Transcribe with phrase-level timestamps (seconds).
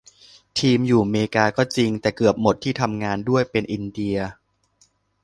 [0.59, 4.17] ทีมอยู่เมกาก็จริง แต่เกือบหมดที่ทำงานด้วยเป็นอินเดีย